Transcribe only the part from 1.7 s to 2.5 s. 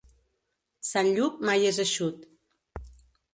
és eixut.